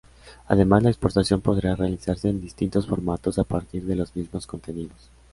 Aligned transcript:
Además 0.47 0.81
la 0.81 0.89
exportación 0.89 1.41
podrá 1.41 1.75
realizarse 1.75 2.27
en 2.27 2.41
distintos 2.41 2.87
formatos 2.87 3.37
a 3.37 3.43
partir 3.43 3.83
de 3.85 3.95
los 3.95 4.15
mismos 4.15 4.47
contenidos. 4.47 5.11